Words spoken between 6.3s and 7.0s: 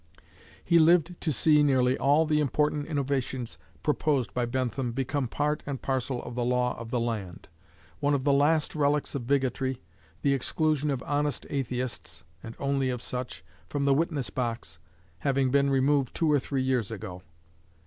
the law of the